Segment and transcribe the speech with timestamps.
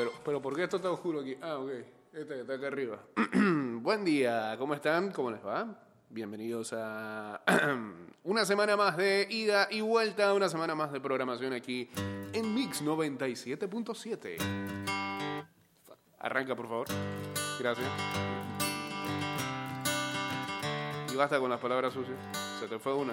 [0.00, 1.36] Pero, pero ¿por qué esto está oscuro aquí?
[1.42, 1.70] Ah, ok.
[2.14, 2.98] Este que está acá arriba.
[3.34, 5.12] Buen día, ¿cómo están?
[5.12, 5.78] ¿Cómo les va?
[6.08, 7.42] Bienvenidos a
[8.24, 11.90] una semana más de ida y vuelta, una semana más de programación aquí
[12.32, 14.38] en Mix 97.7.
[16.18, 16.86] Arranca, por favor.
[17.58, 17.86] Gracias.
[21.12, 22.16] Y basta con las palabras sucias.
[22.58, 23.12] Se te fue una.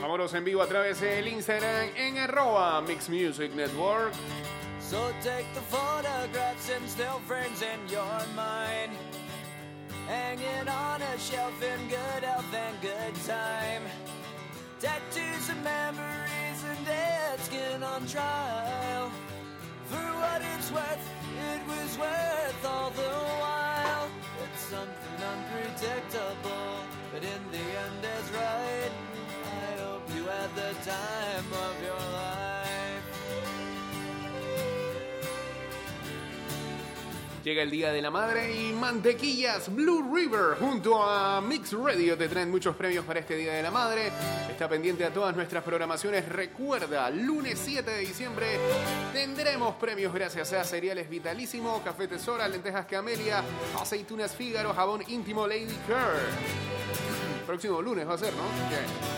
[0.00, 4.12] Vámonos en vivo a través del Instagram en arroba Mix Music Network.
[4.80, 8.92] So take the photographs and still frames in your mind.
[10.06, 13.82] Hanging on a shelf in good health and good time.
[14.80, 19.10] Tattoos and memories and dead skin on trial.
[19.90, 21.10] For what it's worth,
[21.52, 24.08] it was worth all the while.
[24.44, 29.07] It's something unpredictable, but in the end it's right.
[37.48, 42.28] Llega el Día de la Madre y Mantequillas Blue River junto a Mix Radio te
[42.28, 44.12] traen muchos premios para este Día de la Madre.
[44.50, 46.28] Está pendiente a todas nuestras programaciones.
[46.28, 48.58] Recuerda, lunes 7 de diciembre
[49.14, 53.42] tendremos premios gracias a Cereales Vitalísimo, Café Tesora, Lentejas Camelia,
[53.80, 56.26] Aceitunas Fígaro, Jabón Íntimo Lady Care.
[57.46, 59.17] Próximo lunes va a ser, ¿no?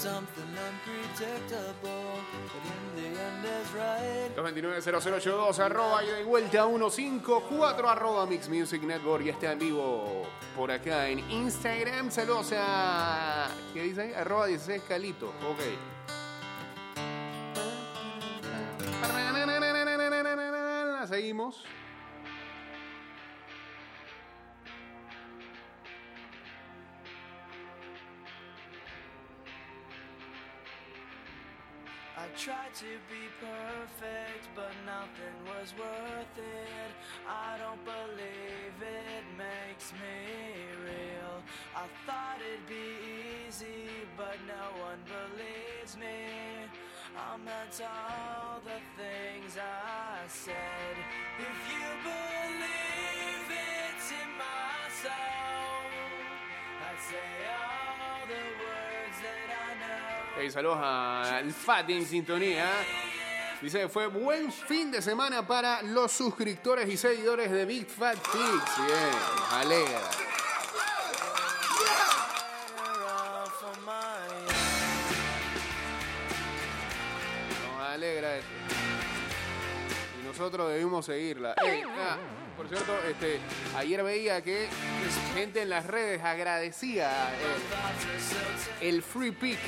[0.00, 2.16] Something unpredictable,
[2.48, 4.30] but in the end it's right.
[4.34, 11.08] 229-0082 arroba y vuelta 154 arroba Mix Music Network y está en vivo por acá
[11.08, 12.10] en Instagram.
[12.10, 13.50] Saludos a.
[13.74, 14.12] ¿Qué dice ahí?
[14.14, 15.34] Arroba 16 Calito.
[15.46, 15.60] Ok.
[21.08, 21.62] Seguimos.
[32.80, 36.90] To be perfect, but nothing was worth it.
[37.28, 41.44] I don't believe it makes me real.
[41.76, 42.88] I thought it'd be
[43.44, 43.84] easy,
[44.16, 46.24] but no one believes me.
[47.12, 50.96] I meant all the things I said.
[51.36, 55.84] If you believe it's in my soul,
[56.80, 57.59] I'd say all
[60.42, 62.66] Hey, saludos al Fat en sintonía.
[63.60, 68.86] Dice, fue buen fin de semana para los suscriptores y seguidores de Big Fat Pigs.
[68.86, 69.10] Bien,
[69.52, 70.00] alegra.
[80.40, 81.54] Nosotros debimos seguirla.
[81.58, 82.16] Ah,
[82.56, 83.38] por cierto, este,
[83.76, 84.68] ayer veía que
[85.34, 87.10] gente en las redes agradecía
[88.80, 89.58] el, el free pick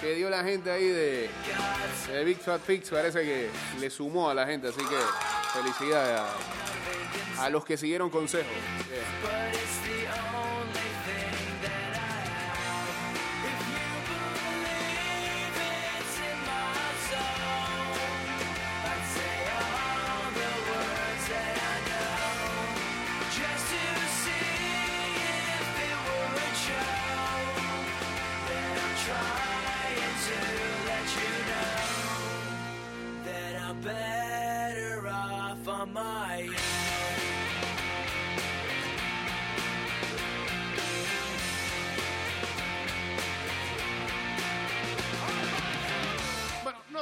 [0.00, 1.30] que dio la gente ahí de,
[2.08, 2.90] de Big Fat Pigs.
[2.90, 4.98] Parece que le sumó a la gente, así que
[5.60, 6.20] felicidades
[7.38, 8.50] a, los que siguieron consejos.
[8.90, 9.61] Bien.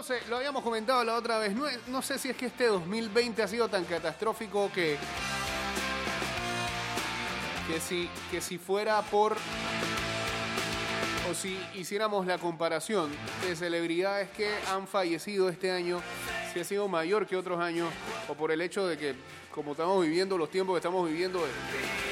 [0.00, 1.54] No sé, lo habíamos comentado la otra vez.
[1.86, 4.96] No, sé si es que este 2020 ha sido tan catastrófico que.
[7.68, 9.36] Que si, que si fuera por.
[11.30, 13.10] O si hiciéramos la comparación
[13.46, 16.00] de celebridades que han fallecido este año,
[16.54, 17.90] si ha sido mayor que otros años,
[18.26, 19.14] o por el hecho de que
[19.50, 21.40] como estamos viviendo, los tiempos que estamos viviendo.
[21.40, 22.09] eh,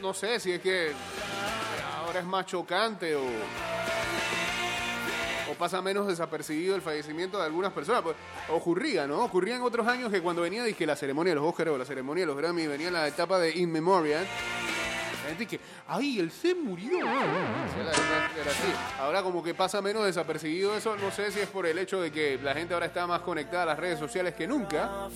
[0.00, 0.92] no, sé si es que
[1.96, 3.22] ahora es más chocante o,
[5.50, 8.02] o pasa menos desapercibido el fallecimiento de algunas personas.
[8.02, 8.16] Pues,
[8.48, 9.24] ocurría, ¿no?
[9.24, 11.84] Ocurría en otros años que cuando venía dizque, la ceremonia de los Oscars o la
[11.84, 14.24] ceremonia de los Grammy, venía la etapa de In Memoriam.
[15.28, 17.06] Gente que, ¡ay, él se murió!
[18.98, 22.10] Ahora como que pasa menos desapercibido eso, no sé si es por el hecho de
[22.10, 25.08] que la gente ahora está más conectada a las redes sociales que nunca.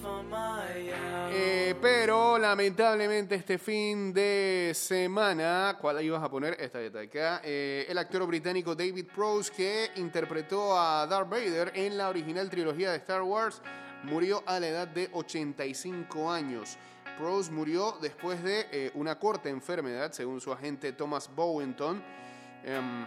[1.31, 6.57] Eh, pero lamentablemente este fin de semana, ¿cuál ibas a poner?
[6.61, 7.41] Esta de acá.
[7.45, 12.91] Eh, el actor británico David Prowse, que interpretó a Darth Vader en la original trilogía
[12.91, 13.63] de Star Wars,
[14.05, 16.77] murió a la edad de 85 años.
[17.19, 22.03] Prowse murió después de eh, una corta enfermedad, según su agente Thomas Bowington.
[22.65, 23.07] Em,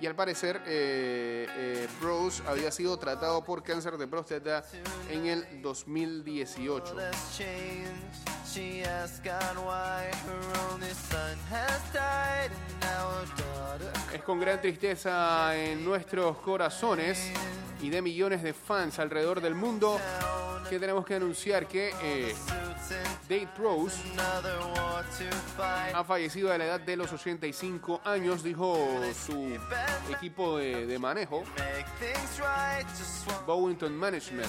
[0.00, 4.64] y al parecer, eh, eh, Prowse había sido tratado por cáncer de próstata
[5.08, 6.94] en el 2018.
[6.94, 8.34] Let's change.
[8.52, 14.38] She asked God why her only son has died, and now her daughter Es con
[14.38, 17.32] gran tristeza en nuestros corazones
[17.80, 19.98] y de millones de fans alrededor del mundo
[20.68, 22.34] que tenemos que anunciar que eh,
[23.28, 23.88] to
[25.56, 25.94] fight.
[25.94, 29.58] ha fallecido a la edad de los 85 años, dijo su
[30.10, 31.44] equipo de, manejo,
[33.46, 34.48] Bowington Management,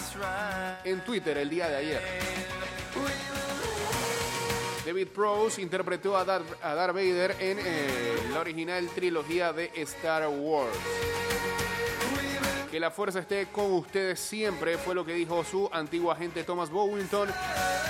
[0.83, 2.01] en Twitter el día de ayer.
[4.85, 10.77] David Prowse interpretó a Darth, a Vader en eh, la original trilogía de Star Wars.
[12.75, 16.69] Que la fuerza esté con ustedes siempre, fue lo que dijo su antiguo agente Thomas
[16.69, 17.30] Bowington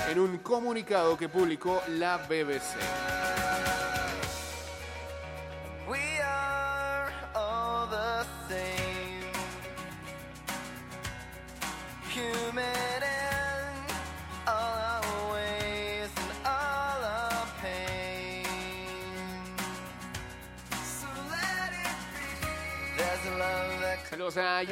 [0.08, 3.35] en un comunicado que publicó la BBC.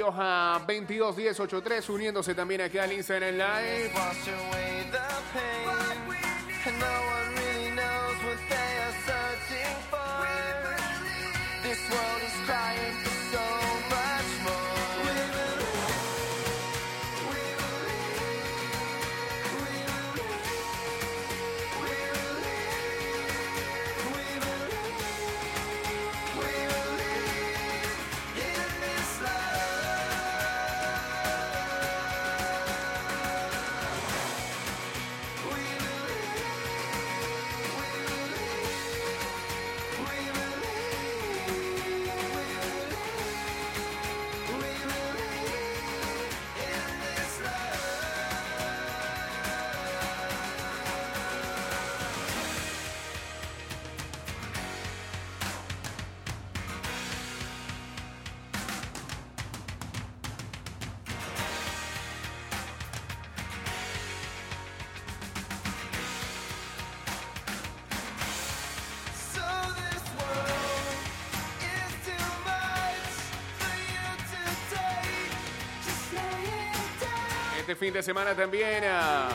[0.04, 3.90] A Joha 221083 uniéndose también aquí al Instagram Live.
[77.64, 79.26] Este fin de semana también ah,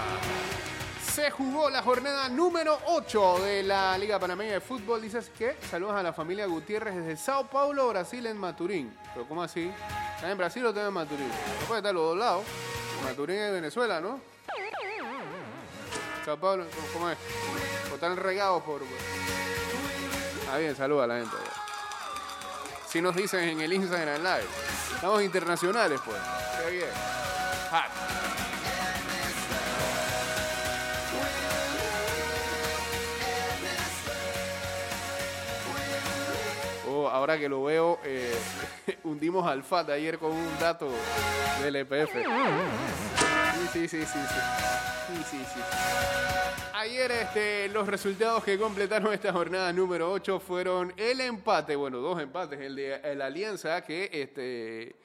[1.14, 5.02] se jugó la jornada número 8 de la Liga Panameña de Fútbol.
[5.02, 8.96] Dices que saludos a la familia Gutiérrez desde Sao Paulo, Brasil, en Maturín.
[9.16, 9.72] Pero ¿cómo así?
[10.16, 11.28] ¿Estás en Brasil o estás en Maturín?
[11.28, 12.44] No puede estar los dos lados.
[13.04, 14.20] Maturín es Venezuela, ¿no?
[16.24, 17.18] Sao Paulo, ¿cómo- ¿cómo es?
[17.92, 18.82] O están regados por...
[20.54, 21.36] Ah, bien, saluda a la gente.
[22.88, 24.48] Si nos dicen en el Instagram Live.
[24.94, 26.18] Estamos internacionales, pues.
[26.64, 26.90] Qué bien.
[27.72, 28.30] Hot.
[36.88, 38.34] Oh, ahora que lo veo, eh,
[39.04, 40.90] hundimos al FAT ayer con un dato
[41.62, 42.12] del EPF.
[42.12, 44.60] Sí, sí, sí, sí, sí.
[45.30, 45.62] Sí, sí.
[46.74, 52.20] Ayer este, los resultados que completaron esta jornada número 8 fueron el empate, bueno, dos
[52.20, 54.96] empates, el de el Alianza que este,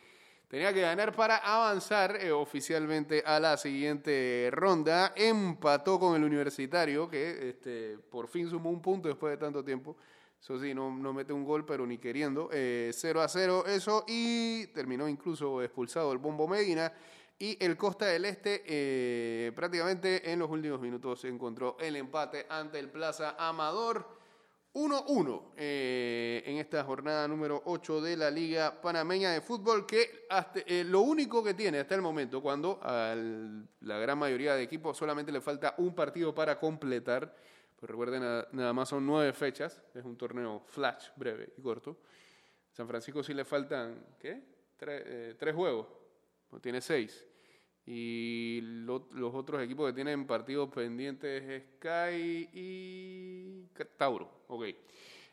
[0.54, 7.10] tenía que ganar para avanzar eh, oficialmente a la siguiente ronda, empató con el Universitario
[7.10, 9.96] que este, por fin sumó un punto después de tanto tiempo.
[10.40, 12.50] Eso sí, no, mete un gol, pero ni queriendo.
[12.52, 16.92] Eh, 0 a 0 eso y terminó incluso expulsado el Bombo Medina.
[17.36, 22.78] Y el Costa del Este eh, prácticamente en los últimos minutos encontró el empate ante
[22.78, 24.06] el Plaza Amador.
[24.74, 30.26] 1-1 eh, en esta jornada número 8 de la Liga Panameña de Fútbol, que
[30.66, 34.96] eh, lo único que tiene hasta el momento, cuando a la gran mayoría de equipos
[34.96, 37.32] solamente le falta un partido para completar,
[37.76, 41.98] pues recuerden, nada, más son nueve fechas, es un torneo flash, breve y corto.
[42.72, 44.42] San Francisco sí le faltan, ¿qué?
[44.80, 45.86] Eh, tres juegos,
[46.50, 47.24] no tiene seis.
[47.86, 53.62] Y lo- los otros equipos que tienen partidos pendientes es Sky y
[53.96, 54.44] Tauro.
[54.48, 54.64] Ok.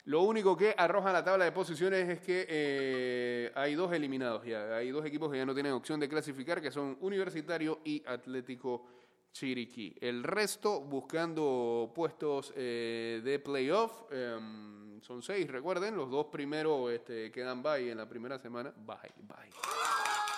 [0.05, 4.75] Lo único que arroja la tabla de posiciones es que eh, hay dos eliminados ya.
[4.75, 8.85] Hay dos equipos que ya no tienen opción de clasificar, que son Universitario y Atlético
[9.31, 9.95] Chiriquí.
[10.01, 14.11] El resto buscando puestos eh, de playoff.
[14.11, 15.95] em, son seis, recuerden.
[15.95, 18.73] Los dos primeros este, quedan bye en la primera semana.
[18.75, 19.51] Bye, bye.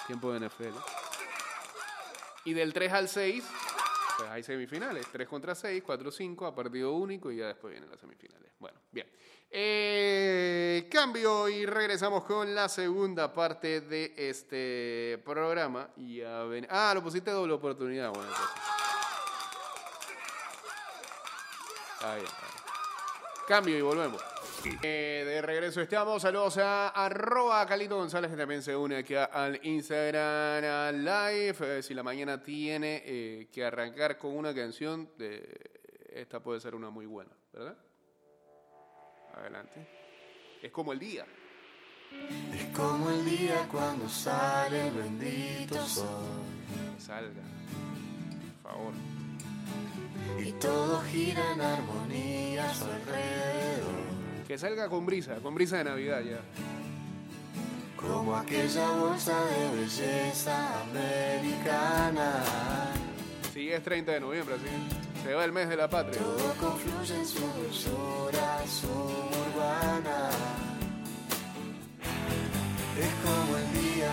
[0.08, 1.12] Tiempo de NFL.
[2.45, 3.43] Y del 3 al 6,
[4.17, 5.07] pues hay semifinales.
[5.12, 8.51] 3 contra 6, 4, 5, a partido único y ya después vienen las semifinales.
[8.59, 9.07] Bueno, bien.
[9.55, 15.89] Eh, cambio y regresamos con la segunda parte de este programa.
[15.97, 18.09] Y a ven- ah, lo pusiste doble oportunidad.
[18.09, 18.39] Bueno, bien,
[22.00, 22.27] está bien.
[23.47, 24.21] Cambio y volvemos.
[24.65, 26.22] Eh, de regreso estamos.
[26.22, 31.79] Saludos a arroba Calito González, que también se une aquí al Instagram Live.
[31.79, 35.10] Eh, si la mañana tiene eh, que arrancar con una canción,
[36.10, 37.77] esta puede ser una muy buena, ¿verdad?
[39.36, 39.86] Adelante.
[40.62, 41.25] Es como el día.
[42.53, 46.43] Es como el día cuando sale el bendito sol
[46.98, 47.43] Salga.
[48.62, 48.93] Por favor.
[50.39, 54.02] y todo gira en armonía a su alrededor.
[54.53, 56.39] Que salga con brisa, con brisa de Navidad ya.
[57.95, 62.43] Como aquella bolsa de belleza americana.
[63.51, 64.67] Sí, es 30 de noviembre, así
[65.24, 66.22] se va el mes de la patria.
[66.22, 70.29] Todo confluye en su dulzura suburbana.
[73.00, 74.12] Es como el día,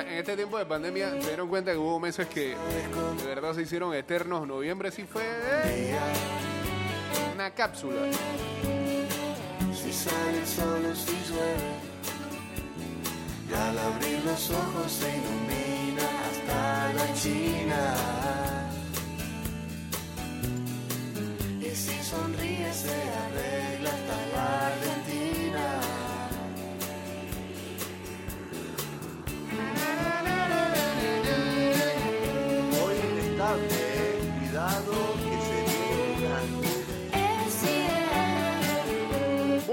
[0.00, 3.60] En este tiempo de pandemia se dieron cuenta que hubo meses que de verdad se
[3.60, 4.48] hicieron eternos.
[4.48, 5.24] Noviembre sí fue.
[7.36, 8.00] Una cápsula.
[9.74, 11.72] Si sale el sol o si llueve.
[13.50, 17.82] Y al abrir los ojos se ilumina hasta la China.
[21.60, 22.96] Y si sonríe se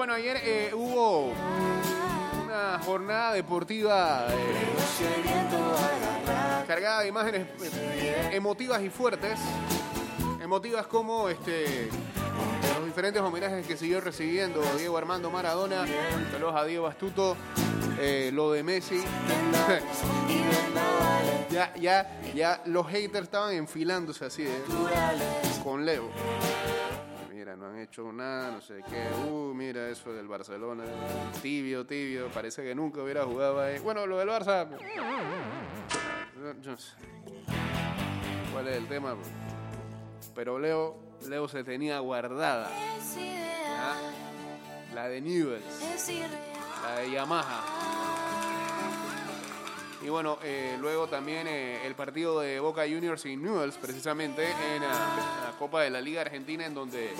[0.04, 1.32] Bueno, ayer eh, hubo
[2.44, 4.36] una jornada deportiva eh,
[6.68, 9.40] cargada de imágenes eh, emotivas y fuertes.
[10.42, 11.88] Emotivas como este
[12.76, 15.86] los diferentes homenajes que siguió recibiendo Diego Armando Maradona.
[16.34, 17.38] Saludos a Diego Astuto.
[18.34, 19.00] lo de Messi.
[21.50, 24.46] ya, ya, ya los haters estaban enfilándose así
[25.64, 26.10] con Leo.
[27.44, 29.06] Mira, no han hecho nada, no sé qué.
[29.30, 30.86] Uh, mira eso del Barcelona.
[31.42, 32.30] Tibio, tibio.
[32.30, 33.80] Parece que nunca hubiera jugado ahí.
[33.80, 34.70] Bueno, lo del Barça.
[34.70, 34.78] yo-
[36.62, 36.94] yo no sé.
[38.54, 39.18] ¿Cuál es el tema?
[40.34, 40.96] Pero Leo,
[41.28, 42.70] Leo se tenía guardada.
[44.96, 46.10] La de Newells,
[46.82, 47.62] la de Yamaha.
[50.04, 54.44] Y bueno, eh, luego también eh, el partido de Boca Juniors y Newells, precisamente
[54.76, 57.12] en la, Copa de la Liga Argentina, en donde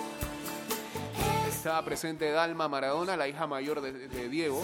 [1.48, 4.62] estaba presente Dalma Maradona, la hija mayor de, Diego.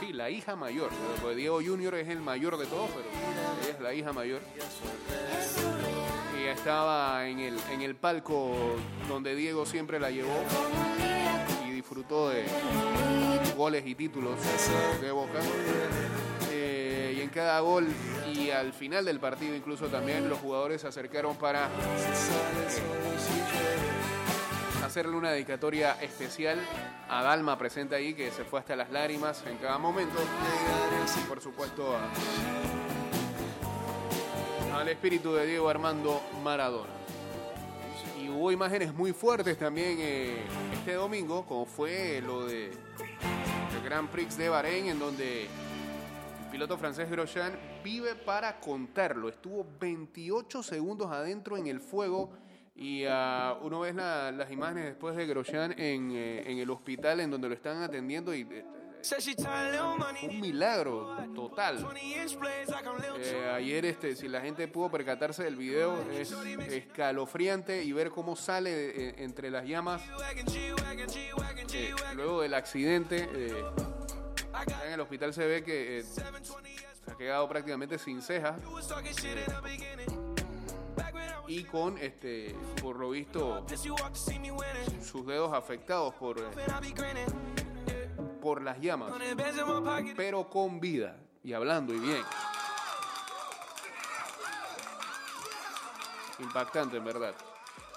[0.00, 0.88] Sí, la hija mayor,
[1.20, 3.08] porque Diego Junior es el mayor de todos, pero
[3.60, 4.40] ella es la hija mayor.
[6.40, 8.76] Y estaba en el, en el palco
[9.08, 10.38] donde Diego siempre la llevó
[11.66, 12.46] y disfrutó de
[13.56, 14.38] goles y títulos
[15.00, 15.38] de Boca.
[16.50, 17.86] Eh, y en cada gol
[18.34, 21.70] y al final del partido incluso también los jugadores se acercaron para eh,
[24.84, 26.58] hacerle una dedicatoria especial
[27.08, 30.18] a Dalma presente ahí que se fue hasta las lágrimas en cada momento
[31.16, 31.96] y por supuesto
[34.74, 36.90] al espíritu de Diego Armando Maradona.
[38.20, 40.42] Y hubo imágenes muy fuertes también eh,
[40.72, 42.72] este domingo, como fue lo de
[43.84, 45.48] Grand Prix de Bahrein, en donde el
[46.50, 49.28] piloto francés Grosjean vive para contarlo.
[49.28, 52.30] Estuvo 28 segundos adentro en el fuego
[52.74, 57.30] y ah, uno ve la- las imágenes después de Grosjean eh, en el hospital en
[57.30, 58.46] donde lo están atendiendo y
[60.22, 61.78] Un milagro total.
[61.82, 65.56] 20 inch blades like I'm Lil Eh, ayer, este, si la gente pudo percatarse del
[65.56, 66.32] video, es
[66.68, 70.02] escalofriante y ver cómo sale eh, entre las llamas.
[71.72, 73.28] Eh, luego del accidente.
[73.32, 73.64] eh,
[74.86, 76.22] en el hospital se ve que se
[77.10, 78.60] ha quedado prácticamente sin cejas
[81.48, 83.64] y con, este, por lo visto,
[85.02, 86.36] sus dedos afectados por,
[88.42, 89.12] por las llamas,
[90.16, 92.22] pero con vida y hablando y bien.
[96.40, 97.34] Impactante, en verdad.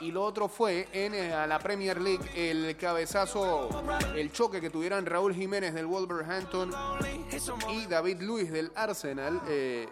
[0.02, 3.70] Y lo otro fue en eh, la Premier League el cabezazo,
[4.16, 6.72] el choque que tuvieran Raúl Jiménez del Wolverhampton
[7.72, 9.42] y David Luis del Arsenal.
[9.48, 9.90] Eh.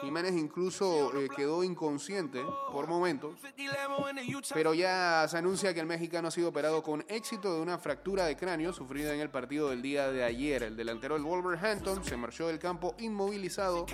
[0.00, 3.34] Jiménez incluso eh, quedó inconsciente por momentos.
[3.40, 4.54] 50 Lambo in the U-Turn.
[4.54, 8.24] Pero ya se anuncia que el mexicano ha sido operado con éxito de una fractura
[8.26, 10.62] de cráneo sufrida en el partido del día de ayer.
[10.62, 13.86] El delantero del Wolverhampton se marchó del campo inmovilizado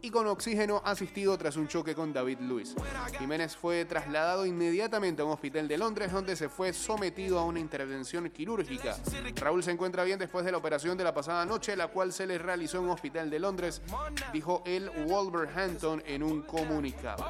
[0.00, 2.74] y con oxígeno asistido tras un choque con David Luis.
[3.18, 7.60] Jiménez fue trasladado inmediatamente a un hospital de Londres donde se fue sometido a una
[7.60, 8.96] intervención quirúrgica.
[9.36, 12.26] Raúl se encuentra bien después de la operación de la pasada noche, la cual se
[12.26, 13.82] le realizó en un hospital de Londres,
[14.32, 17.24] dijo el Wolverhampton en un comunicado.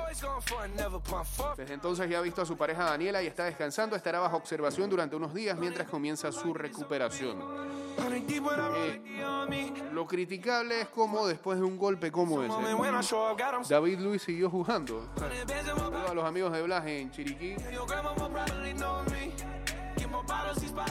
[1.57, 3.97] Desde entonces ya ha visto a su pareja Daniela y está descansando.
[3.97, 7.39] Estará bajo observación durante unos días mientras comienza su recuperación.
[8.77, 9.73] Eh.
[9.93, 12.55] Lo criticable es cómo después de un golpe como ese,
[13.69, 15.09] David Luis siguió jugando.
[15.17, 17.57] Saludos a los amigos de Blas en Chiriquí.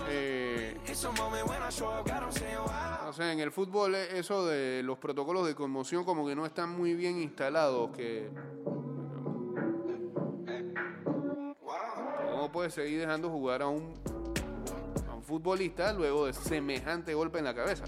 [0.10, 3.06] Eh, It's a moment when I show up, got saying wow.
[3.06, 6.46] no sé, en el fútbol eh, eso de los protocolos de conmoción como que no
[6.46, 7.92] están muy bien instalados.
[7.96, 8.30] Que
[12.32, 13.94] ¿Cómo puedes seguir dejando jugar a un,
[15.10, 17.86] a un futbolista luego de semejante golpe en la cabeza?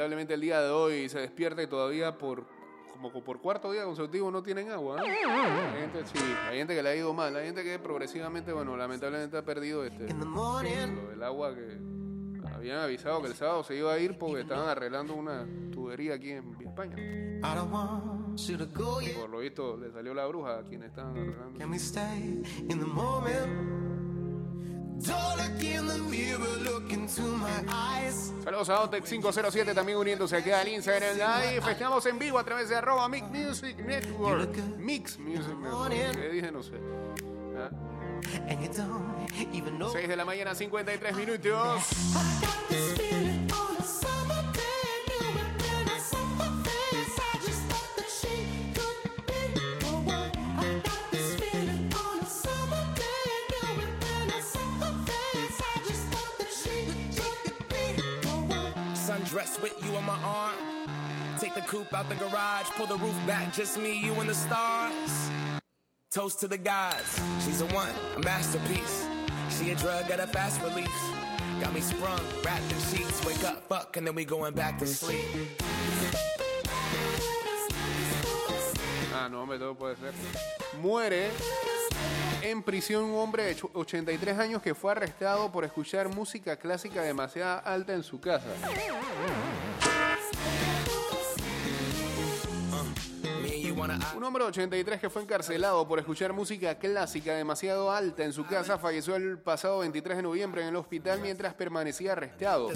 [0.00, 2.46] Lamentablemente el día de hoy se despierta y todavía por
[2.90, 5.02] como por cuarto día consecutivo no tienen agua.
[5.02, 5.10] ¿eh?
[5.26, 8.76] Hay gente, sí, hay gente que le ha ido mal, hay gente que progresivamente, bueno,
[8.76, 10.04] lamentablemente ha perdido este
[11.08, 11.78] del agua que
[12.54, 16.32] habían avisado que el sábado se iba a ir porque estaban arreglando una tubería aquí
[16.32, 16.96] en España.
[19.00, 19.18] Yet.
[19.18, 21.58] Por lo visto le salió la bruja a quienes estaban arreglando.
[28.44, 31.70] Saludos a Otec 507 también uniéndose aquí al Instagram Live.
[31.70, 34.56] Estamos en vivo a través de arroba Mix Music Network.
[34.78, 35.92] Mix Music Network.
[35.92, 36.52] ¿Qué dije?
[36.52, 36.74] No sé.
[37.56, 37.70] Ah,
[38.48, 39.90] And you don't even know.
[39.90, 41.82] 6 de la mañana, 53 minutos.
[59.62, 60.54] With you on my arm.
[61.38, 64.34] Take the coupe out the garage, pull the roof back, just me, you, and the
[64.34, 65.30] stars.
[66.10, 67.20] Toast to the gods.
[67.44, 69.06] She's a one, a masterpiece.
[69.50, 70.88] She a drug at a fast release.
[71.60, 73.24] Got me sprung, wrapped in sheets.
[73.26, 75.24] Wake up, fuck, and then we going back to sleep.
[79.14, 80.12] Ah, no, hombre, todo puede ser.
[80.80, 81.30] Muere
[82.42, 87.02] en prisión un hombre de ocho- 83 años que fue arrestado por escuchar música clásica
[87.02, 88.46] demasiado alta en su casa.
[94.16, 98.46] Un hombre de 83 que fue encarcelado por escuchar música clásica demasiado alta en su
[98.46, 102.70] casa falleció el pasado 23 de noviembre en el hospital mientras permanecía arrestado.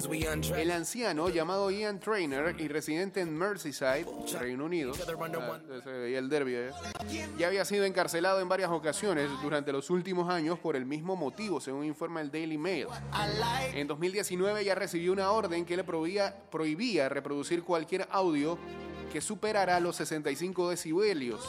[0.55, 4.05] El anciano, llamado Ian Trainer y residente en Merseyside,
[4.39, 6.75] Reino Unido, se veía el derbi allá,
[7.37, 11.61] ya había sido encarcelado en varias ocasiones durante los últimos años por el mismo motivo,
[11.61, 12.87] según informa el Daily Mail.
[13.73, 18.57] En 2019 ya recibió una orden que le prohibía, prohibía reproducir cualquier audio
[19.15, 21.39] que superara los 65 decibelios,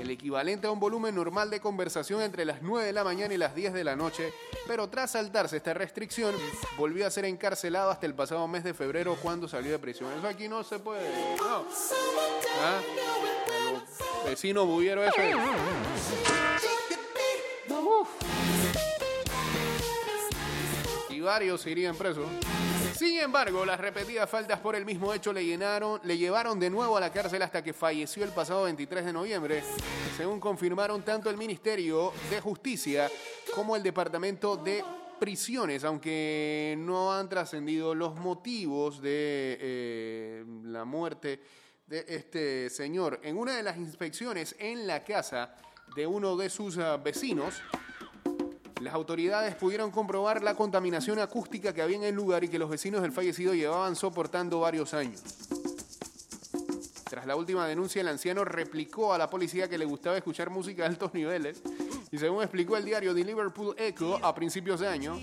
[0.00, 3.36] el equivalente a un volumen normal de conversación entre las 9 de la mañana y
[3.36, 4.32] las 10 de la noche,
[4.68, 6.32] pero tras saltarse esta restricción,
[6.78, 10.08] volvió a ser encarcelado hasta el pasado mes de febrero cuando salió de prisión.
[10.16, 11.04] Eso aquí no se puede.
[12.62, 12.80] ¿Ah?
[14.24, 15.34] Vecino bullero ese.
[21.20, 22.26] Varios irían presos.
[22.94, 26.96] Sin embargo, las repetidas faltas por el mismo hecho le, llenaron, le llevaron de nuevo
[26.96, 29.62] a la cárcel hasta que falleció el pasado 23 de noviembre,
[30.16, 33.10] según confirmaron tanto el Ministerio de Justicia
[33.54, 34.84] como el Departamento de
[35.18, 41.40] prisiones, aunque no han trascendido los motivos de eh, la muerte
[41.86, 43.20] de este señor.
[43.22, 45.54] En una de las inspecciones en la casa
[45.94, 47.60] de uno de sus ah, vecinos,
[48.80, 52.70] las autoridades pudieron comprobar la contaminación acústica que había en el lugar y que los
[52.70, 55.22] vecinos del fallecido llevaban soportando varios años.
[57.04, 60.82] Tras la última denuncia, el anciano replicó a la policía que le gustaba escuchar música
[60.84, 61.62] de altos niveles
[62.12, 65.18] y según explicó el diario The Liverpool Echo a principios de año,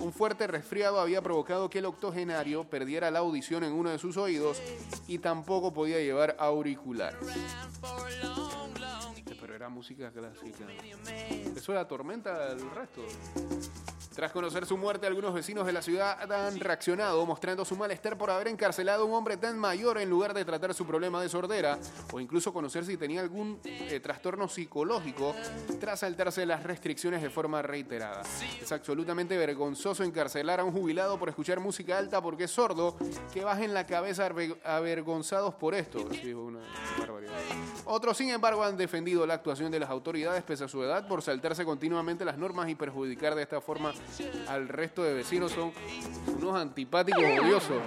[0.00, 4.16] un fuerte resfriado había provocado que el octogenario perdiera la audición en uno de sus
[4.16, 4.60] oídos
[5.06, 7.20] y tampoco podía llevar auriculares.
[9.40, 10.66] Pero era música clásica.
[11.54, 13.02] Eso era tormenta el resto.
[14.14, 18.30] Tras conocer su muerte, algunos vecinos de la ciudad han reaccionado mostrando su malestar por
[18.30, 21.78] haber encarcelado a un hombre tan mayor en lugar de tratar su problema de sordera
[22.12, 25.34] o incluso conocer si tenía algún eh, trastorno psicológico
[25.80, 28.22] tras saltarse las restricciones de forma reiterada.
[28.60, 32.96] Es absolutamente vergonzoso encarcelar a un jubilado por escuchar música alta porque es sordo,
[33.32, 34.30] que bajen la cabeza
[34.64, 35.98] avergonzados por esto.
[36.34, 36.60] Una
[37.00, 37.32] barbaridad.
[37.84, 41.22] Otros, sin embargo, han defendido la actuación de las autoridades pese a su edad por
[41.22, 43.92] saltarse continuamente las normas y perjudicar de esta forma
[44.48, 45.52] al resto de vecinos.
[45.52, 45.72] Son
[46.38, 47.82] unos antipáticos odiosos.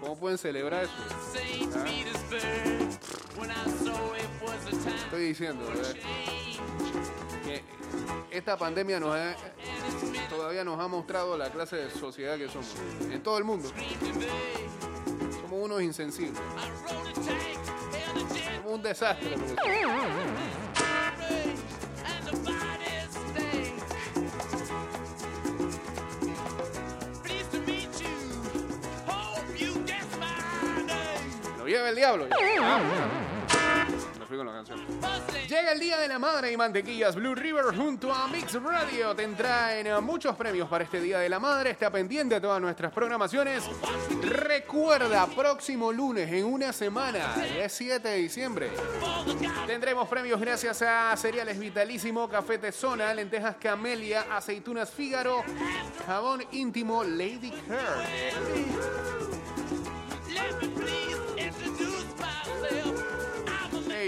[0.00, 0.92] ¿Cómo pueden celebrar eso?
[5.04, 5.94] Estoy diciendo ¿verdad?
[7.44, 7.62] que
[8.30, 9.16] esta pandemia nos
[10.28, 12.74] todavía nos ha mostrado la clase de sociedad que somos
[13.10, 13.70] en todo el mundo.
[15.40, 16.38] Somos unos insensibles.
[18.56, 19.30] Somos un desastre.
[19.30, 20.65] profesor.
[31.86, 32.26] Lleva el diablo.
[34.44, 34.80] la canción.
[35.48, 39.14] Llega el Día de la Madre y Mantequillas Blue River junto a Mix Radio.
[39.14, 41.70] Tendrá en muchos premios para este Día de la Madre.
[41.70, 43.64] Está pendiente de todas nuestras programaciones.
[44.22, 48.70] Recuerda, próximo lunes, en una semana, es 7 de diciembre,
[49.66, 55.44] tendremos premios gracias a Cereales Vitalísimo, Café Tesona, Lentejas Camelia, Aceitunas Fígaro,
[56.06, 59.05] Jabón Íntimo Lady Heart.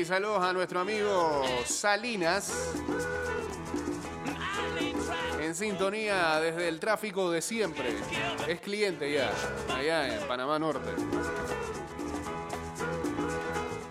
[0.04, 2.72] Saludos a nuestro amigo Salinas.
[5.40, 7.96] En sintonía desde el tráfico de siempre.
[8.46, 9.30] Es cliente ya,
[9.74, 10.90] allá en Panamá Norte.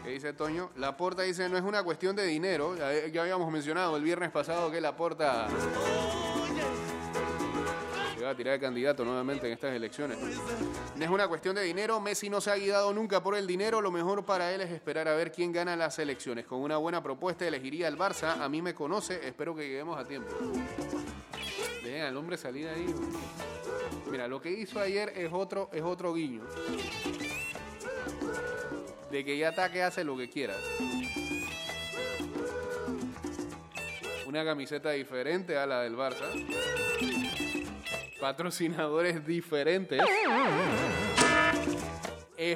[0.03, 0.71] ¿Qué dice Toño?
[0.77, 2.75] La porta dice no es una cuestión de dinero.
[2.77, 5.47] Ya, ya habíamos mencionado el viernes pasado que la porta
[8.27, 10.17] va a tirar de candidato nuevamente en estas elecciones.
[10.95, 12.01] No es una cuestión de dinero.
[12.01, 13.81] Messi no se ha guiado nunca por el dinero.
[13.81, 16.45] Lo mejor para él es esperar a ver quién gana las elecciones.
[16.45, 18.41] Con una buena propuesta elegiría al Barça.
[18.41, 19.25] A mí me conoce.
[19.25, 20.29] Espero que lleguemos a tiempo.
[21.83, 22.93] Dejen al hombre salir ahí.
[24.11, 26.41] Mira, lo que hizo ayer es otro, es otro guiño.
[29.09, 30.53] De que ya ataque hace lo que quiera.
[34.25, 36.25] Una camiseta diferente a la del Barça.
[38.19, 40.01] Patrocinadores diferentes.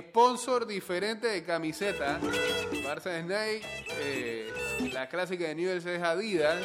[0.10, 2.19] Sponsor diferente de camiseta.
[2.84, 3.62] Barça Snake.
[4.00, 4.54] eh,
[4.93, 6.63] la clásica de Newell's es Adidas.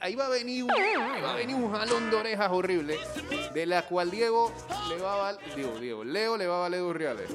[0.00, 2.98] Ahí va a venir un, va a venir un jalón de orejas horrible.
[3.52, 4.52] De la cual Diego
[4.88, 5.54] le va a valer.
[5.54, 7.30] Digo, Diego, Leo le va a valer dos reales.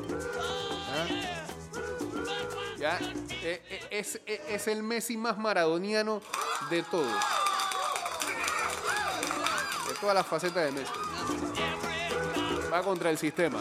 [0.92, 1.06] ¿Ah?
[2.78, 3.00] Ya,
[3.44, 6.22] eh, eh, es, eh, es el Messi más maradoniano
[6.70, 7.45] de todos.
[10.06, 10.94] Todas las facetas de Messi.
[12.72, 13.58] Va contra el sistema.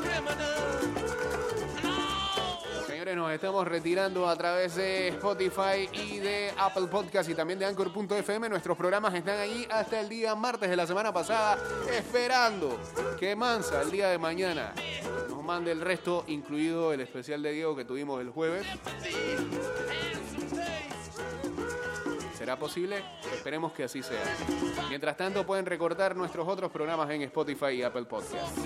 [2.87, 7.65] Señores, nos estamos retirando a través de Spotify y de Apple Podcast y también de
[7.65, 8.51] Anchor.fm.
[8.51, 11.59] Nuestros programas están allí hasta el día martes de la semana pasada,
[11.91, 12.79] esperando
[13.19, 14.75] que Mansa el día de mañana
[15.31, 18.67] nos mande el resto, incluido el especial de Diego que tuvimos el jueves.
[22.45, 23.03] ¿Será posible?
[23.33, 24.23] Esperemos que así sea.
[24.91, 28.59] Mientras tanto, pueden recordar nuestros otros programas en Spotify y Apple Podcast.